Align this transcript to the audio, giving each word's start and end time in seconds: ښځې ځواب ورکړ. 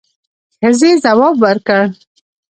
ښځې 0.59 0.91
ځواب 1.03 1.35
ورکړ. 1.43 1.81